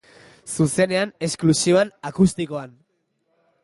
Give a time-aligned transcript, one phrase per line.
[0.53, 2.77] Zuzenean, esklusiban, akustikoan.